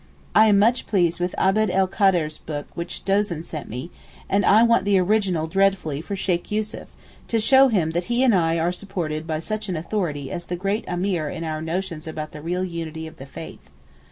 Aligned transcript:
I 0.33 0.47
am 0.47 0.57
much 0.57 0.87
pleased 0.87 1.19
with 1.19 1.35
Abd 1.37 1.69
el 1.69 1.85
Kader's 1.87 2.39
book 2.39 2.65
which 2.73 3.05
Dozon 3.05 3.43
sent 3.43 3.69
me, 3.69 3.91
and 4.27 4.43
want 4.67 4.83
the 4.83 4.97
original 4.97 5.45
dreadfully 5.45 6.01
for 6.01 6.15
Sheykh 6.15 6.49
Yussuf, 6.51 6.87
to 7.27 7.39
show 7.39 7.67
him 7.67 7.91
that 7.91 8.05
he 8.05 8.23
and 8.23 8.33
I 8.33 8.57
are 8.57 8.71
supported 8.71 9.27
by 9.27 9.37
such 9.37 9.69
an 9.69 9.75
authority 9.75 10.31
as 10.31 10.45
the 10.45 10.55
great 10.55 10.85
Ameer 10.87 11.29
in 11.29 11.43
our 11.43 11.61
notions 11.61 12.07
about 12.07 12.31
the 12.31 12.41
real 12.41 12.63
unity 12.65 13.05
of 13.05 13.17
the 13.17 13.27
Faith. 13.27 13.69